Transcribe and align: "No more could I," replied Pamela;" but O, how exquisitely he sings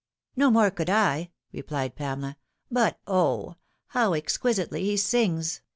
"No 0.35 0.49
more 0.49 0.71
could 0.71 0.89
I," 0.89 1.29
replied 1.51 1.93
Pamela;" 1.95 2.35
but 2.81 2.99
O, 3.05 3.57
how 3.89 4.15
exquisitely 4.15 4.83
he 4.83 4.97
sings 4.97 5.61